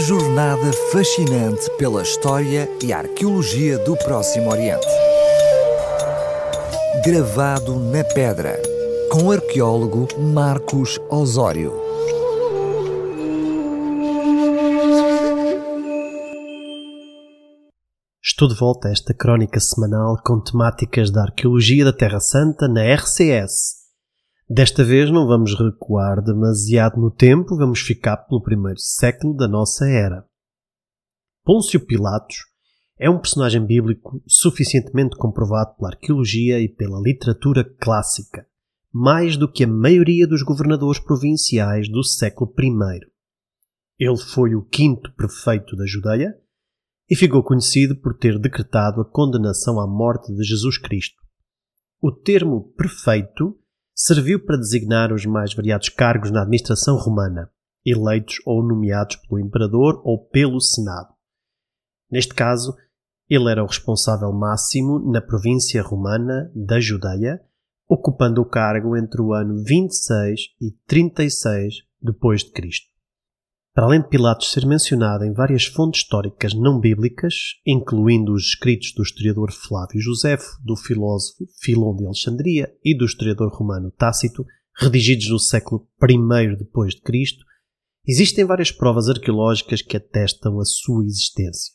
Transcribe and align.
Jornada 0.00 0.72
fascinante 0.90 1.70
pela 1.76 2.00
história 2.00 2.66
e 2.82 2.90
arqueologia 2.90 3.76
do 3.80 3.94
Próximo 3.98 4.50
Oriente. 4.50 4.86
Gravado 7.04 7.78
na 7.78 8.02
pedra, 8.02 8.58
com 9.10 9.24
o 9.24 9.30
arqueólogo 9.30 10.08
Marcos 10.18 10.98
Osório. 11.10 11.74
Estou 18.24 18.48
de 18.48 18.54
volta 18.54 18.88
a 18.88 18.92
esta 18.92 19.12
crónica 19.12 19.60
semanal 19.60 20.16
com 20.24 20.40
temáticas 20.40 21.10
da 21.10 21.24
arqueologia 21.24 21.84
da 21.84 21.92
Terra 21.92 22.20
Santa 22.20 22.66
na 22.66 22.82
RCS 22.94 23.79
Desta 24.52 24.82
vez 24.82 25.08
não 25.12 25.28
vamos 25.28 25.56
recuar 25.56 26.20
demasiado 26.20 27.00
no 27.00 27.08
tempo, 27.08 27.56
vamos 27.56 27.78
ficar 27.78 28.16
pelo 28.16 28.42
primeiro 28.42 28.80
século 28.80 29.32
da 29.32 29.46
nossa 29.46 29.88
era. 29.88 30.26
Pôncio 31.44 31.78
Pilatos 31.78 32.46
é 32.98 33.08
um 33.08 33.20
personagem 33.20 33.64
bíblico 33.64 34.20
suficientemente 34.26 35.14
comprovado 35.14 35.76
pela 35.76 35.90
arqueologia 35.90 36.58
e 36.58 36.68
pela 36.68 37.00
literatura 37.00 37.62
clássica, 37.62 38.44
mais 38.92 39.36
do 39.36 39.48
que 39.48 39.62
a 39.62 39.68
maioria 39.68 40.26
dos 40.26 40.42
governadores 40.42 40.98
provinciais 40.98 41.88
do 41.88 42.02
século 42.02 42.52
I. 42.58 43.06
Ele 44.00 44.18
foi 44.18 44.56
o 44.56 44.64
quinto 44.64 45.12
prefeito 45.12 45.76
da 45.76 45.86
Judeia 45.86 46.36
e 47.08 47.14
ficou 47.14 47.44
conhecido 47.44 47.94
por 47.94 48.18
ter 48.18 48.36
decretado 48.36 49.00
a 49.00 49.04
condenação 49.04 49.78
à 49.78 49.86
morte 49.86 50.34
de 50.34 50.42
Jesus 50.42 50.76
Cristo. 50.76 51.22
O 52.02 52.10
termo 52.10 52.72
prefeito 52.72 53.56
serviu 54.02 54.42
para 54.42 54.56
designar 54.56 55.12
os 55.12 55.26
mais 55.26 55.52
variados 55.52 55.90
cargos 55.90 56.30
na 56.30 56.40
administração 56.40 56.96
romana, 56.96 57.50
eleitos 57.84 58.36
ou 58.46 58.62
nomeados 58.62 59.16
pelo 59.16 59.38
imperador 59.38 60.00
ou 60.02 60.18
pelo 60.18 60.58
Senado. 60.58 61.12
Neste 62.10 62.34
caso, 62.34 62.74
ele 63.28 63.50
era 63.50 63.62
o 63.62 63.66
responsável 63.66 64.32
máximo 64.32 64.98
na 65.12 65.20
província 65.20 65.82
romana 65.82 66.50
da 66.54 66.80
Judeia, 66.80 67.42
ocupando 67.86 68.40
o 68.40 68.48
cargo 68.48 68.96
entre 68.96 69.20
o 69.20 69.34
ano 69.34 69.62
26 69.62 70.40
e 70.60 70.70
36 70.86 71.74
depois 72.00 72.42
de 72.42 72.52
Cristo. 72.52 72.89
Para 73.80 73.86
além 73.86 74.02
de 74.02 74.08
Pilatos 74.08 74.52
ser 74.52 74.66
mencionado 74.66 75.24
em 75.24 75.32
várias 75.32 75.64
fontes 75.64 76.02
históricas 76.02 76.52
não 76.52 76.78
bíblicas, 76.78 77.34
incluindo 77.66 78.30
os 78.34 78.48
escritos 78.48 78.92
do 78.94 79.02
historiador 79.02 79.50
Flávio 79.50 79.98
Josefo, 80.02 80.58
do 80.62 80.76
filósofo 80.76 81.46
Filon 81.62 81.96
de 81.96 82.04
Alexandria 82.04 82.70
e 82.84 82.94
do 82.94 83.06
historiador 83.06 83.50
romano 83.50 83.90
Tácito, 83.90 84.44
redigidos 84.76 85.30
no 85.30 85.38
século 85.38 85.88
I 86.02 86.56
depois 86.58 86.94
de 86.94 87.00
Cristo, 87.00 87.42
existem 88.06 88.44
várias 88.44 88.70
provas 88.70 89.08
arqueológicas 89.08 89.80
que 89.80 89.96
atestam 89.96 90.60
a 90.60 90.64
sua 90.66 91.06
existência. 91.06 91.72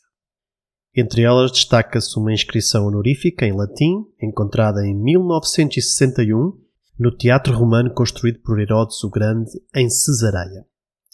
Entre 0.94 1.22
elas 1.22 1.50
destaca-se 1.50 2.16
uma 2.20 2.32
inscrição 2.32 2.86
honorífica 2.86 3.44
em 3.44 3.52
latim, 3.52 4.04
encontrada 4.22 4.86
em 4.86 4.94
1961 4.94 6.56
no 6.96 7.10
teatro 7.10 7.52
romano 7.52 7.92
construído 7.92 8.38
por 8.42 8.60
Herodes 8.60 9.02
o 9.02 9.10
Grande 9.10 9.50
em 9.74 9.90
Cesareia 9.90 10.64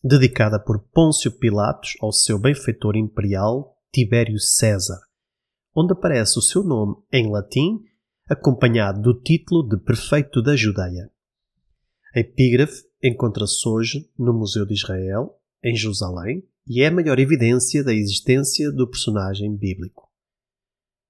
dedicada 0.02 0.58
por 0.58 0.80
Pôncio 0.92 1.30
Pilatos 1.30 1.94
ao 2.00 2.12
seu 2.12 2.38
benfeitor 2.38 2.96
imperial 2.96 3.76
Tibério 3.92 4.38
César, 4.38 4.98
onde 5.74 5.92
aparece 5.92 6.38
o 6.38 6.42
seu 6.42 6.64
nome 6.64 6.96
em 7.12 7.30
latim, 7.30 7.84
acompanhado 8.28 9.00
do 9.00 9.20
título 9.20 9.68
de 9.68 9.76
prefeito 9.76 10.42
da 10.42 10.56
Judeia. 10.56 11.10
A 12.14 12.20
epígrafe 12.20 12.82
encontra-se 13.02 13.68
hoje 13.68 14.10
no 14.18 14.32
Museu 14.32 14.66
de 14.66 14.74
Israel, 14.74 15.38
em 15.62 15.76
Jerusalém, 15.76 16.42
e 16.66 16.82
é 16.82 16.86
a 16.86 16.90
maior 16.90 17.18
evidência 17.18 17.82
da 17.82 17.92
existência 17.92 18.70
do 18.70 18.88
personagem 18.88 19.54
bíblico. 19.56 20.08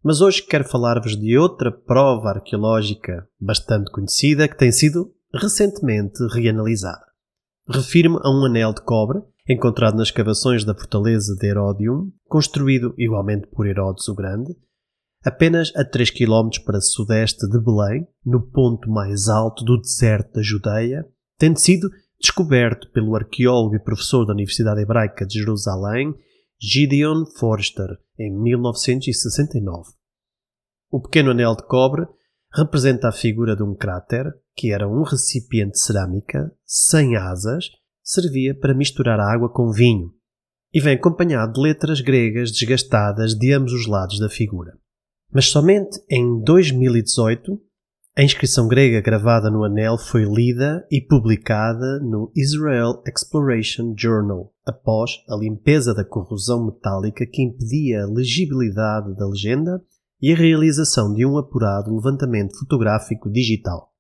Mas 0.03 0.21
hoje 0.21 0.43
quero 0.43 0.65
falar-vos 0.65 1.17
de 1.17 1.39
outra 1.39 1.71
prova 1.71 2.31
arqueológica 2.31 3.29
bastante 3.41 3.91
conhecida 3.91 4.49
que 4.49 4.57
tem 4.57 4.73
sido 4.73 5.15
recentemente 5.33 6.19
reanalisada. 6.33 7.12
Refirme 7.69 8.19
a 8.23 8.31
um 8.31 8.45
anel 8.45 8.75
de 8.75 8.83
cobre 8.83 9.23
encontrado 9.49 9.97
nas 9.97 10.09
escavações 10.09 10.65
da 10.65 10.75
fortaleza 10.75 11.37
de 11.37 11.47
Herodium, 11.47 12.11
construído 12.29 12.93
igualmente 12.99 13.47
por 13.49 13.67
Herodes 13.67 14.09
o 14.09 14.15
Grande, 14.15 14.53
apenas 15.25 15.75
a 15.77 15.85
3 15.85 16.11
km 16.11 16.49
para 16.65 16.81
sudeste 16.81 17.49
de 17.49 17.61
Belém, 17.61 18.07
no 18.25 18.43
ponto 18.51 18.91
mais 18.91 19.29
alto 19.29 19.65
do 19.65 19.81
deserto 19.81 20.33
da 20.35 20.43
Judeia, 20.43 21.07
tendo 21.39 21.59
sido 21.59 21.89
descoberto 22.21 22.91
pelo 22.91 23.15
arqueólogo 23.15 23.77
e 23.77 23.83
professor 23.83 24.25
da 24.25 24.33
Universidade 24.33 24.81
Hebraica 24.81 25.25
de 25.25 25.39
Jerusalém, 25.39 26.15
Gideon 26.61 27.27
Forster, 27.27 27.97
em 28.19 28.33
1969. 28.43 29.91
O 30.91 31.01
pequeno 31.01 31.31
anel 31.31 31.57
de 31.57 31.67
cobre 31.67 32.07
representa 32.55 33.09
a 33.09 33.13
figura 33.13 33.57
de 33.57 33.63
um 33.63 33.75
cráter, 33.75 34.33
que 34.55 34.73
era 34.73 34.89
um 34.89 35.03
recipiente 35.03 35.73
de 35.73 35.81
cerâmica 35.81 36.53
sem 36.65 37.17
asas, 37.17 37.71
servia 38.03 38.55
para 38.55 38.75
misturar 38.75 39.19
água 39.19 39.49
com 39.49 39.71
vinho, 39.71 40.13
e 40.73 40.81
vem 40.81 40.95
acompanhado 40.95 41.55
de 41.55 41.61
letras 41.61 42.01
gregas 42.01 42.51
desgastadas 42.51 43.35
de 43.35 43.53
ambos 43.53 43.73
os 43.73 43.87
lados 43.87 44.19
da 44.19 44.29
figura. 44.29 44.73
Mas 45.33 45.47
somente 45.47 45.99
em 46.11 46.43
2018 46.43 47.59
a 48.15 48.23
inscrição 48.23 48.69
grega 48.69 49.01
gravada 49.01 49.51
no 49.51 49.65
anel 49.65 49.97
foi 49.97 50.25
lida 50.25 50.87
e 50.91 51.01
publicada 51.01 51.99
no 52.01 52.31
Israel 52.37 53.03
Exploration 53.07 53.95
Journal, 53.97 54.53
após 54.67 55.13
a 55.31 55.35
limpeza 55.35 55.95
da 55.95 56.05
corrosão 56.05 56.67
metálica 56.67 57.25
que 57.25 57.43
impedia 57.43 58.03
a 58.03 58.07
legibilidade 58.07 59.17
da 59.17 59.27
legenda 59.27 59.83
e 60.23 60.33
a 60.33 60.37
realização 60.37 61.13
de 61.13 61.27
um 61.27 61.37
apurado 61.37 61.93
levantamento 61.93 62.57
fotográfico 62.57 63.29
digital. 63.29 63.93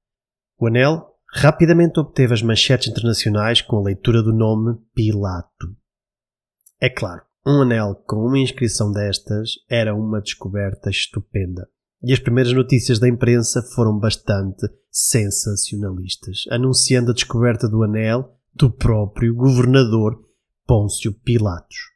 O 0.57 0.69
anel 0.69 1.09
rapidamente 1.35 1.99
obteve 1.99 2.33
as 2.33 2.43
manchetes 2.43 2.89
internacionais 2.89 3.61
com 3.61 3.79
a 3.79 3.83
leitura 3.83 4.23
do 4.23 4.33
nome 4.33 4.79
Pilato. 4.95 5.75
É 6.81 6.89
claro, 6.89 7.23
um 7.45 7.63
anel 7.63 7.97
com 8.07 8.25
uma 8.25 8.39
inscrição 8.39 8.93
destas 8.93 9.51
era 9.69 9.95
uma 9.97 10.21
descoberta 10.21 10.91
estupenda. 10.91 11.69
E 12.05 12.13
as 12.13 12.19
primeiras 12.19 12.53
notícias 12.53 12.99
da 12.99 13.09
imprensa 13.09 13.63
foram 13.75 13.99
bastante 13.99 14.69
sensacionalistas, 14.91 16.45
anunciando 16.51 17.11
a 17.11 17.15
descoberta 17.15 17.69
do 17.69 17.83
anel 17.83 18.37
do 18.55 18.71
próprio 18.71 19.35
governador 19.35 20.21
Pôncio 20.67 21.13
Pilatos. 21.13 21.92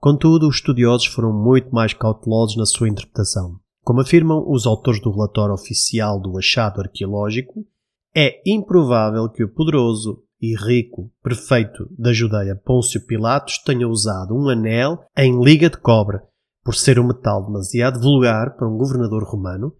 Contudo, 0.00 0.48
os 0.48 0.56
estudiosos 0.56 1.06
foram 1.06 1.30
muito 1.30 1.68
mais 1.74 1.92
cautelosos 1.92 2.56
na 2.56 2.64
sua 2.64 2.88
interpretação. 2.88 3.60
Como 3.84 4.00
afirmam 4.00 4.42
os 4.50 4.66
autores 4.66 5.00
do 5.00 5.10
relatório 5.10 5.52
oficial 5.54 6.18
do 6.18 6.38
achado 6.38 6.80
arqueológico, 6.80 7.66
é 8.16 8.40
improvável 8.46 9.28
que 9.28 9.44
o 9.44 9.48
poderoso 9.52 10.22
e 10.40 10.56
rico 10.56 11.12
prefeito 11.22 11.86
da 11.98 12.14
Judeia 12.14 12.56
Pôncio 12.56 13.04
Pilatos 13.06 13.58
tenha 13.58 13.86
usado 13.86 14.34
um 14.34 14.48
anel 14.48 15.04
em 15.14 15.42
liga 15.44 15.68
de 15.68 15.76
cobre, 15.76 16.18
por 16.64 16.74
ser 16.74 16.98
um 16.98 17.06
metal 17.06 17.44
demasiado 17.44 18.00
vulgar 18.00 18.56
para 18.56 18.66
um 18.66 18.78
governador 18.78 19.22
romano, 19.24 19.76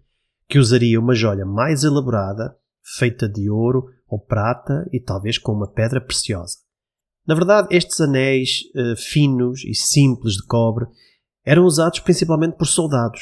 que 0.47 0.59
usaria 0.59 0.99
uma 0.99 1.15
joia 1.15 1.45
mais 1.45 1.83
elaborada, 1.83 2.55
feita 2.83 3.27
de 3.27 3.49
ouro 3.49 3.85
ou 4.07 4.19
prata 4.19 4.87
e 4.93 4.99
talvez 4.99 5.39
com 5.39 5.51
uma 5.51 5.67
pedra 5.67 5.99
preciosa. 5.99 6.57
Na 7.27 7.35
verdade, 7.35 7.67
estes 7.71 7.99
anéis 8.01 8.61
uh, 8.75 8.95
finos 8.95 9.63
e 9.63 9.75
simples 9.75 10.35
de 10.35 10.45
cobre 10.45 10.85
eram 11.45 11.65
usados 11.65 11.99
principalmente 11.99 12.57
por 12.57 12.67
soldados, 12.67 13.21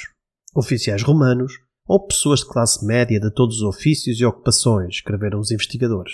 oficiais 0.56 1.04
romanos 1.04 1.54
ou 1.88 2.06
pessoas 2.06 2.42
de 2.42 2.48
classe 2.48 2.86
média 2.86 3.20
de 3.20 3.34
todos 3.34 3.58
os 3.58 3.64
ofícios 3.64 4.20
e 4.20 4.26
ocupações, 4.26 4.96
escreveram 4.96 5.40
os 5.40 5.52
investigadores. 5.52 6.14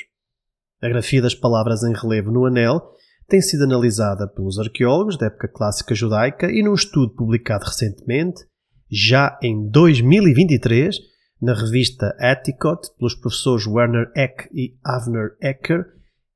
A 0.82 0.88
grafia 0.88 1.22
das 1.22 1.36
palavras 1.36 1.84
em 1.84 1.94
relevo 1.94 2.32
no 2.32 2.46
anel 2.46 2.82
tem 3.28 3.42
sido 3.42 3.64
analisada 3.64 4.28
pelos 4.28 4.60
arqueólogos 4.60 5.18
da 5.18 5.28
época 5.28 5.48
clássica 5.48 5.96
judaica 5.96 6.52
e 6.52 6.62
num 6.64 6.74
estudo 6.74 7.14
publicado 7.14 7.66
recentemente, 7.66 8.46
já 8.90 9.38
em 9.42 9.68
2023, 9.70 10.98
na 11.42 11.54
revista 11.54 12.16
Atticot, 12.20 12.88
pelos 12.98 13.16
professores 13.16 13.66
Werner 13.66 14.12
Eck 14.16 14.48
e 14.54 14.78
Avner 14.84 15.36
Ecker, 15.42 15.86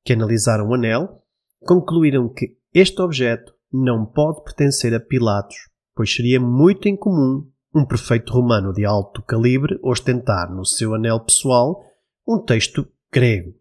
que 0.04 0.14
analisaram 0.14 0.68
o 0.68 0.74
anel, 0.74 1.19
concluíram 1.62 2.30
que 2.30 2.58
este 2.74 3.02
objeto 3.02 3.54
não 3.72 4.06
pode 4.06 4.44
pertencer 4.44 4.94
a 4.94 5.00
Pilatos, 5.00 5.56
pois 5.96 6.14
seria 6.14 6.40
muito 6.40 6.88
incomum 6.88 7.48
um 7.74 7.86
prefeito 7.86 8.34
romano 8.34 8.74
de 8.74 8.86
alto 8.86 9.22
calibre 9.24 9.80
ostentar 9.84 10.52
no 10.52 10.66
seu 10.66 10.96
anel 10.96 11.20
pessoal 11.20 11.84
um 12.28 12.44
texto 12.44 12.88
grego, 13.12 13.54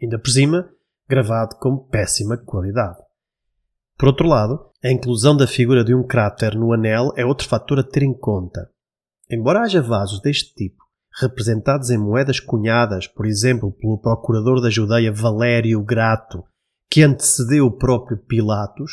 ainda 0.00 0.18
por 0.18 0.30
cima 0.30 0.70
gravado 1.08 1.56
com 1.56 1.76
péssima 1.76 2.36
qualidade. 2.36 2.98
Por 3.96 4.08
outro 4.08 4.28
lado, 4.28 4.58
a 4.84 4.90
inclusão 4.90 5.36
da 5.36 5.46
figura 5.46 5.82
de 5.82 5.94
um 5.94 6.06
cráter 6.06 6.54
no 6.54 6.72
anel 6.72 7.12
é 7.16 7.24
outro 7.24 7.48
fator 7.48 7.78
a 7.78 7.82
ter 7.82 8.02
em 8.02 8.12
conta. 8.12 8.68
Embora 9.30 9.62
haja 9.62 9.80
vasos 9.80 10.20
deste 10.20 10.54
tipo, 10.54 10.84
representados 11.20 11.90
em 11.90 11.96
moedas 11.96 12.38
cunhadas, 12.38 13.06
por 13.06 13.26
exemplo, 13.26 13.72
pelo 13.72 13.98
procurador 13.98 14.60
da 14.60 14.70
Judeia 14.70 15.12
Valério 15.12 15.82
Grato 15.82 16.44
que 16.90 17.02
antecedeu 17.02 17.66
o 17.66 17.76
próprio 17.76 18.18
Pilatos, 18.18 18.92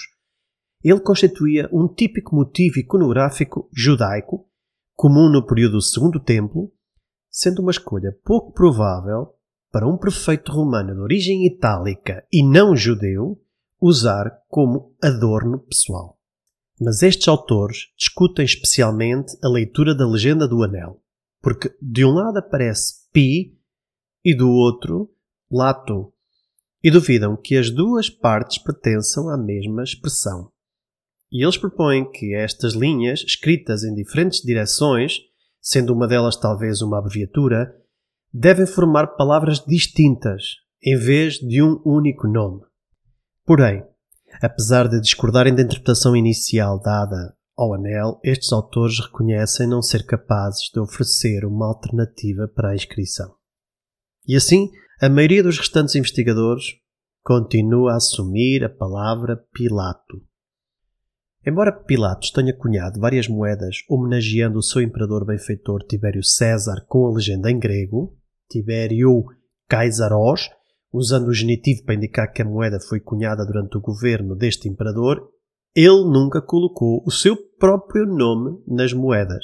ele 0.84 1.00
constituía 1.00 1.70
um 1.72 1.88
típico 1.88 2.36
motivo 2.36 2.80
iconográfico 2.80 3.70
judaico, 3.74 4.48
comum 4.96 5.30
no 5.30 5.46
período 5.46 5.74
do 5.74 5.82
Segundo 5.82 6.20
Templo, 6.20 6.72
sendo 7.30 7.62
uma 7.62 7.72
escolha 7.72 8.16
pouco 8.24 8.52
provável 8.52 9.34
para 9.72 9.88
um 9.88 9.98
prefeito 9.98 10.52
romano 10.52 10.94
de 10.94 11.00
origem 11.00 11.48
itálica 11.48 12.24
e 12.32 12.44
não 12.44 12.76
judeu 12.76 13.42
usar 13.82 14.44
como 14.48 14.96
adorno 15.02 15.60
pessoal. 15.60 16.20
Mas 16.80 17.02
estes 17.02 17.28
autores 17.28 17.88
discutem 17.98 18.46
especialmente 18.46 19.36
a 19.44 19.48
leitura 19.48 19.96
da 19.96 20.08
legenda 20.08 20.48
do 20.48 20.64
anel, 20.64 21.02
porque 21.42 21.76
de 21.82 22.06
um 22.06 22.12
lado 22.12 22.38
aparece 22.38 23.10
pi 23.12 23.58
e 24.24 24.36
do 24.36 24.50
outro 24.50 25.10
lato, 25.52 26.13
e 26.84 26.92
duvidam 26.92 27.38
que 27.38 27.56
as 27.56 27.70
duas 27.70 28.10
partes 28.10 28.58
pertençam 28.58 29.30
à 29.30 29.38
mesma 29.38 29.84
expressão. 29.84 30.52
E 31.32 31.44
eles 31.44 31.58
propõem 31.58 32.12
que 32.12 32.36
estas 32.36 32.74
linhas, 32.74 33.22
escritas 33.22 33.84
em 33.84 33.96
diferentes 33.96 34.42
direções, 34.42 35.20
sendo 35.62 35.94
uma 35.94 36.08
delas 36.08 36.36
talvez 36.36 36.82
uma 36.82 37.00
abreviatura, 37.00 37.74
devem 38.32 38.68
formar 38.68 39.16
palavras 39.16 39.64
distintas, 39.66 40.44
em 40.84 40.98
vez 40.98 41.36
de 41.36 41.64
um 41.64 41.82
único 41.86 42.28
nome. 42.28 42.62
Porém, 43.46 43.84
apesar 44.42 44.88
de 44.90 45.00
discordarem 45.00 45.56
da 45.56 45.62
interpretação 45.62 46.16
inicial 46.16 46.80
dada 46.80 47.36
ao 47.56 47.74
anel, 47.74 48.20
estes 48.24 48.52
autores 48.52 49.00
reconhecem 49.00 49.68
não 49.68 49.82
ser 49.82 50.06
capazes 50.06 50.70
de 50.74 50.80
oferecer 50.80 51.46
uma 51.46 51.68
alternativa 51.68 52.48
para 52.48 52.72
a 52.72 52.76
inscrição. 52.76 53.34
E 54.28 54.36
assim, 54.36 54.70
a 55.04 55.10
maioria 55.10 55.44
dos 55.44 55.58
restantes 55.58 55.96
investigadores 55.96 56.78
continua 57.22 57.92
a 57.92 57.96
assumir 57.98 58.64
a 58.64 58.70
palavra 58.70 59.36
Pilato. 59.52 60.24
Embora 61.46 61.74
Pilatos 61.74 62.32
tenha 62.32 62.56
cunhado 62.56 63.02
várias 63.02 63.28
moedas 63.28 63.84
homenageando 63.90 64.60
o 64.60 64.64
seu 64.64 64.82
imperador 64.82 65.26
benfeitor 65.26 65.84
Tibério 65.86 66.24
César 66.24 66.86
com 66.88 67.06
a 67.06 67.14
legenda 67.16 67.52
em 67.52 67.60
grego, 67.60 68.18
Tibério 68.50 69.26
Kaisaros, 69.68 70.50
usando 70.90 71.28
o 71.28 71.34
genitivo 71.34 71.84
para 71.84 71.96
indicar 71.96 72.32
que 72.32 72.42
a 72.42 72.46
moeda 72.46 72.80
foi 72.80 73.02
cunhada 73.02 73.46
durante 73.46 73.76
o 73.76 73.82
governo 73.82 74.38
deste 74.38 74.70
imperador, 74.70 75.30
ele 75.76 76.06
nunca 76.06 76.42
colocou 76.42 77.04
o 77.06 77.12
seu 77.12 77.36
próprio 77.60 78.06
nome 78.06 78.58
nas 78.66 78.94
moedas. 78.94 79.44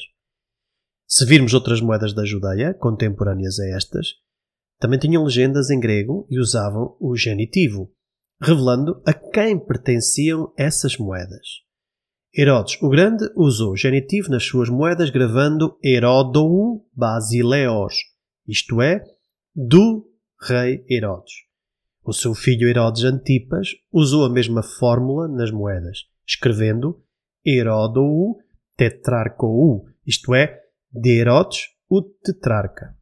Se 1.06 1.26
virmos 1.26 1.54
outras 1.54 1.82
moedas 1.82 2.14
da 2.14 2.24
Judeia, 2.24 2.74
contemporâneas 2.74 3.60
a 3.60 3.76
estas, 3.76 4.08
também 4.80 4.98
tinham 4.98 5.24
legendas 5.24 5.70
em 5.70 5.80
grego 5.80 6.26
e 6.30 6.40
usavam 6.40 6.96
o 7.00 7.16
genitivo, 7.16 7.92
revelando 8.42 9.02
a 9.06 9.14
quem 9.14 9.60
pertenciam 9.60 10.54
essas 10.58 10.98
moedas. 10.98 11.48
Herodes 12.36 12.82
o 12.82 12.90
Grande 12.90 13.30
usou 13.36 13.74
o 13.74 13.78
genitivo 13.78 14.30
nas 14.30 14.46
suas 14.46 14.70
moedas, 14.70 15.10
gravando 15.10 15.78
Herodou 15.84 16.88
Basileos, 16.96 17.96
isto 18.48 18.82
é, 18.82 19.04
do 19.56 20.08
rei 20.42 20.86
Herodes. 20.90 21.34
O 22.04 22.14
seu 22.14 22.34
filho 22.34 22.68
Herodes 22.70 23.04
Antipas 23.04 23.70
usou 23.92 24.26
a 24.26 24.30
mesma 24.30 24.64
fórmula 24.64 25.28
nas 25.28 25.52
moedas, 25.52 26.06
escrevendo 26.26 27.04
Herodou 27.46 28.38
Tetrarcou, 28.78 29.86
isto 30.06 30.34
é, 30.34 30.62
de 30.92 31.20
Herodes 31.20 31.68
o 31.90 32.02
tetrarca. 32.02 32.99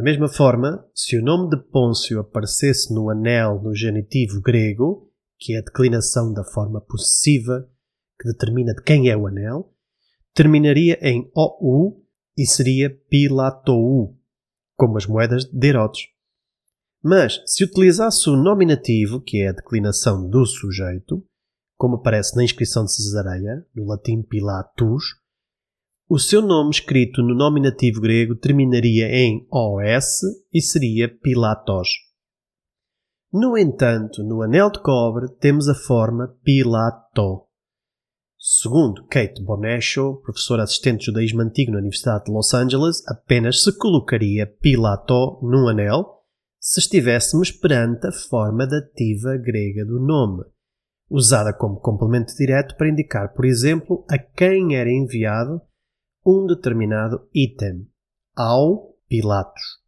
Da 0.00 0.04
mesma 0.04 0.28
forma, 0.28 0.82
se 0.94 1.18
o 1.18 1.22
nome 1.22 1.50
de 1.50 1.62
Pôncio 1.62 2.20
aparecesse 2.20 2.90
no 2.90 3.10
anel 3.10 3.60
no 3.60 3.74
genitivo 3.74 4.40
grego, 4.40 5.12
que 5.38 5.54
é 5.54 5.58
a 5.58 5.62
declinação 5.62 6.32
da 6.32 6.42
forma 6.42 6.80
possessiva 6.80 7.68
que 8.18 8.26
determina 8.26 8.72
de 8.72 8.82
quem 8.82 9.10
é 9.10 9.14
o 9.14 9.26
anel, 9.26 9.74
terminaria 10.32 10.98
em 11.02 11.30
OU 11.36 12.02
e 12.34 12.46
seria 12.46 12.88
Pilatou, 13.10 14.18
como 14.74 14.96
as 14.96 15.04
moedas 15.04 15.44
de 15.44 15.68
Herodes. 15.68 16.06
Mas, 17.04 17.42
se 17.44 17.62
utilizasse 17.62 18.30
o 18.30 18.36
nominativo, 18.36 19.20
que 19.20 19.42
é 19.42 19.48
a 19.48 19.52
declinação 19.52 20.26
do 20.26 20.46
sujeito, 20.46 21.22
como 21.76 21.96
aparece 21.96 22.34
na 22.36 22.42
inscrição 22.42 22.86
de 22.86 22.94
Cesareia, 22.94 23.66
no 23.74 23.84
latim 23.84 24.22
Pilatus, 24.22 25.19
o 26.10 26.18
seu 26.18 26.42
nome 26.42 26.70
escrito 26.70 27.22
no 27.22 27.36
nominativo 27.36 28.00
grego 28.00 28.34
terminaria 28.34 29.06
em 29.08 29.46
OS 29.48 30.22
e 30.52 30.60
seria 30.60 31.08
Pilatos. 31.08 31.88
No 33.32 33.56
entanto, 33.56 34.24
no 34.24 34.42
anel 34.42 34.72
de 34.72 34.80
cobre 34.80 35.28
temos 35.38 35.68
a 35.68 35.74
forma 35.74 36.36
Pilato. 36.42 37.46
Segundo 38.36 39.06
Kate 39.06 39.40
Bonesho, 39.40 40.20
professora 40.24 40.64
assistente 40.64 40.98
de 40.98 41.06
judaísmo 41.06 41.42
antigo 41.42 41.70
na 41.70 41.78
Universidade 41.78 42.24
de 42.24 42.32
Los 42.32 42.52
Angeles, 42.54 43.06
apenas 43.06 43.62
se 43.62 43.78
colocaria 43.78 44.52
Pilato 44.60 45.38
num 45.44 45.68
anel 45.68 46.18
se 46.58 46.80
estivéssemos 46.80 47.52
perante 47.52 48.08
a 48.08 48.12
forma 48.12 48.66
dativa 48.66 49.36
grega 49.36 49.84
do 49.84 50.00
nome, 50.00 50.42
usada 51.08 51.52
como 51.52 51.78
complemento 51.78 52.34
direto 52.34 52.76
para 52.76 52.88
indicar, 52.88 53.32
por 53.32 53.44
exemplo, 53.44 54.04
a 54.10 54.18
quem 54.18 54.74
era 54.74 54.90
enviado 54.90 55.69
um 56.24 56.46
determinado 56.46 57.28
item, 57.34 57.88
ao 58.36 58.94
Pilatos. 59.08 59.80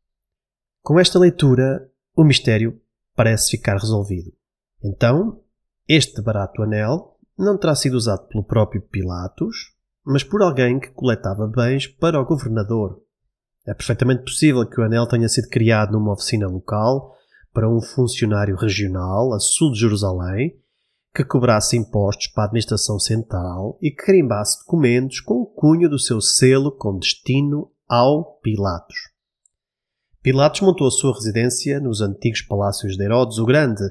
Com 0.83 0.99
esta 0.99 1.19
leitura, 1.19 1.89
o 2.17 2.25
mistério 2.25 2.81
parece 3.15 3.53
ficar 3.53 3.75
resolvido. 3.75 4.33
Então, 4.83 5.41
este 5.87 6.21
barato 6.23 6.63
anel 6.63 7.17
não 7.39 7.57
terá 7.57 7.75
sido 7.75 7.95
usado 7.95 8.27
pelo 8.29 8.45
próprio 8.45 8.83
Pilatos, 8.83 9.75
mas 10.05 10.25
por 10.25 10.43
alguém 10.43 10.81
que 10.81 10.91
coletava 10.91 11.47
bens 11.47 11.87
para 11.87 12.21
o 12.21 12.25
governador. 12.25 13.01
É 13.67 13.73
perfeitamente 13.73 14.25
possível 14.25 14.67
que 14.67 14.81
o 14.81 14.85
anel 14.85 15.07
tenha 15.07 15.29
sido 15.29 15.49
criado 15.49 15.93
numa 15.93 16.13
oficina 16.13 16.49
local 16.49 17.15
para 17.53 17.69
um 17.69 17.81
funcionário 17.81 18.57
regional 18.57 19.33
a 19.35 19.39
sul 19.39 19.73
de 19.73 19.81
Jerusalém 19.81 20.59
que 21.15 21.25
cobrasse 21.25 21.77
impostos 21.77 22.29
para 22.29 22.45
a 22.45 22.47
administração 22.47 22.99
central 22.99 23.79
e 23.83 23.91
que 23.91 24.05
carimbasse 24.05 24.59
documentos 24.61 25.21
com 25.21 25.35
o 25.35 25.47
cunho 25.47 25.89
do 25.89 25.99
seu 25.99 26.21
selo 26.21 26.73
com 26.73 26.99
destino 26.99 27.71
ao 27.89 28.39
Pilatos. 28.41 28.97
Pilatos 30.23 30.61
montou 30.61 30.87
a 30.87 30.91
sua 30.91 31.15
residência 31.15 31.81
nos 31.81 32.01
antigos 32.01 32.43
palácios 32.43 32.97
de 32.97 33.05
Herodes 33.05 33.39
o 33.39 33.45
Grande, 33.45 33.83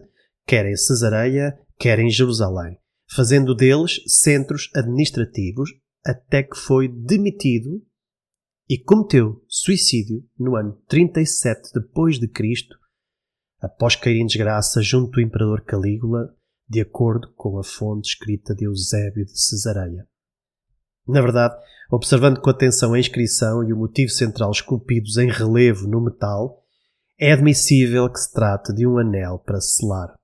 quer 0.45 0.65
em 0.65 0.75
Cesareia, 0.75 1.59
quer 1.77 1.99
em 1.99 2.09
Jerusalém 2.09 2.81
fazendo 3.13 3.54
deles 3.54 4.01
centros 4.07 4.69
administrativos 4.73 5.69
até 6.06 6.44
que 6.44 6.57
foi 6.57 6.87
demitido 6.87 7.85
e 8.69 8.81
cometeu 8.81 9.44
suicídio 9.47 10.23
no 10.40 10.56
ano 10.56 10.81
37 10.87 11.73
depois 11.73 12.18
de 12.18 12.28
Cristo, 12.28 12.75
após 13.59 13.97
cair 13.97 14.21
em 14.21 14.25
desgraça 14.25 14.81
junto 14.81 15.11
do 15.11 15.21
imperador 15.21 15.61
Calígula, 15.66 16.33
de 16.71 16.80
acordo 16.80 17.28
com 17.35 17.59
a 17.59 17.63
fonte 17.66 18.11
escrita 18.11 18.56
de 18.56 18.63
Eusébio 18.63 19.25
de 19.25 19.37
Cesareia. 19.37 20.07
Na 21.06 21.19
verdade, 21.19 21.54
observando 21.92 22.40
com 22.40 22.49
atenção 22.49 22.94
a 22.94 22.99
inscrição 22.99 23.61
e 23.61 23.73
o 23.73 23.78
motivo 23.78 24.09
central 24.09 24.51
esculpidos 24.51 25.18
em 25.18 25.30
relevo 25.30 25.85
no 25.85 25.99
metal, 25.99 26.63
é 27.19 27.33
admissível 27.33 28.09
que 28.09 28.18
se 28.18 28.31
trate 28.31 28.73
de 28.73 28.87
um 28.87 28.97
anel 28.97 29.37
para 29.40 29.59
selar. 29.59 30.16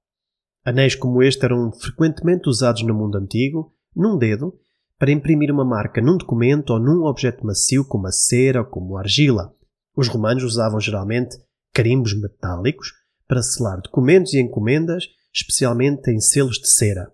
Anéis 0.63 0.95
como 0.95 1.21
este 1.21 1.43
eram 1.43 1.69
frequentemente 1.73 2.47
usados 2.47 2.81
no 2.81 2.93
mundo 2.93 3.17
antigo, 3.17 3.75
num 3.93 4.17
dedo, 4.17 4.57
para 4.97 5.11
imprimir 5.11 5.51
uma 5.51 5.65
marca 5.65 6.01
num 6.01 6.15
documento 6.15 6.69
ou 6.69 6.79
num 6.79 7.03
objeto 7.03 7.45
macio 7.45 7.85
como 7.85 8.07
a 8.07 8.11
cera 8.11 8.61
ou 8.61 8.65
como 8.67 8.95
a 8.95 9.01
argila. 9.01 9.53
Os 9.97 10.07
romanos 10.07 10.45
usavam 10.45 10.79
geralmente 10.79 11.37
carimbos 11.73 12.17
metálicos 12.17 12.93
para 13.27 13.43
selar 13.43 13.81
documentos 13.81 14.33
e 14.33 14.39
encomendas, 14.39 15.03
especialmente 15.33 16.09
em 16.09 16.19
selos 16.19 16.57
de 16.57 16.69
cera. 16.69 17.11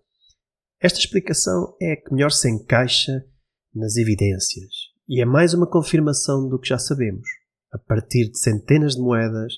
Esta 0.80 1.00
explicação 1.00 1.76
é 1.82 1.94
a 1.94 1.98
que 1.98 2.14
melhor 2.14 2.32
se 2.32 2.50
encaixa 2.50 3.26
nas 3.74 3.96
evidências 3.98 4.94
e 5.08 5.22
é 5.22 5.26
mais 5.26 5.54
uma 5.54 5.70
confirmação 5.70 6.48
do 6.48 6.60
que 6.60 6.70
já 6.70 6.78
sabemos. 6.78 7.28
A 7.72 7.78
partir 7.78 8.30
de 8.30 8.38
centenas 8.38 8.96
de 8.96 9.02
moedas, 9.02 9.54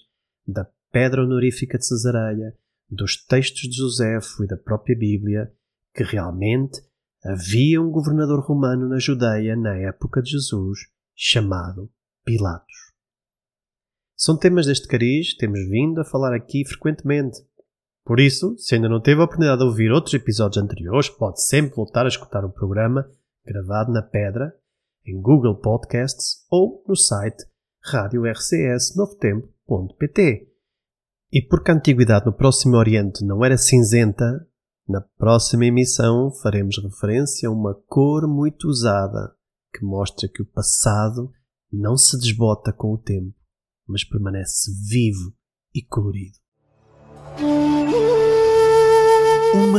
da 0.48 0.68
pedra 0.92 1.24
honorífica 1.24 1.78
de 1.78 1.86
Cesareia, 1.86 2.58
dos 2.90 3.24
textos 3.26 3.70
de 3.70 3.78
Joséfo 3.78 4.44
e 4.44 4.48
da 4.48 4.58
própria 4.58 4.98
Bíblia 4.98 5.52
que 5.94 6.04
realmente 6.04 6.82
havia 7.24 7.82
um 7.82 7.90
governador 7.90 8.40
romano 8.42 8.88
na 8.88 9.00
Judeia 9.00 9.56
na 9.56 9.76
época 9.76 10.22
de 10.22 10.32
Jesus 10.32 10.80
chamado 11.16 11.92
Pilatos. 12.24 12.94
São 14.16 14.38
temas 14.38 14.66
deste 14.66 14.88
cariz, 14.88 15.36
temos 15.36 15.60
vindo 15.70 16.00
a 16.00 16.06
falar 16.06 16.34
aqui 16.34 16.66
frequentemente. 16.66 17.38
Por 18.06 18.20
isso, 18.20 18.56
se 18.60 18.76
ainda 18.76 18.88
não 18.88 19.02
teve 19.02 19.20
a 19.20 19.24
oportunidade 19.24 19.58
de 19.58 19.66
ouvir 19.66 19.92
outros 19.92 20.14
episódios 20.14 20.64
anteriores, 20.64 21.10
pode 21.10 21.42
sempre 21.42 21.76
voltar 21.76 22.06
a 22.06 22.08
escutar 22.08 22.46
o 22.46 22.52
programa 22.52 23.10
gravado 23.44 23.92
na 23.92 24.04
pedra 24.04 24.56
em 25.04 25.20
Google 25.20 25.56
Podcasts 25.56 26.46
ou 26.52 26.84
no 26.88 26.96
site 26.96 27.44
radiorcsnovotempo.pt. 27.84 30.48
E 31.32 31.42
porque 31.42 31.72
a 31.72 31.74
antiguidade 31.74 32.28
no 32.28 32.34
Próximo 32.34 32.78
Oriente 32.78 33.26
não 33.26 33.44
era 33.44 33.58
cinzenta, 33.58 34.48
Na 34.88 35.02
próxima 35.02 35.66
emissão 35.66 36.30
faremos 36.44 36.78
referência 36.78 37.50
a 37.50 37.52
uma 37.52 37.74
cor 37.74 38.28
muito 38.28 38.68
usada 38.68 39.36
que 39.74 39.84
mostra 39.84 40.30
que 40.30 40.44
o 40.44 40.46
passado 40.46 41.34
não 41.74 41.98
se 41.98 42.20
desbota 42.20 42.72
com 42.72 42.94
o 42.94 43.00
tempo, 43.00 43.34
mas 43.88 44.04
permanece 44.04 44.72
vivo 44.88 45.34
e 45.74 45.82
colorido. 45.82 46.45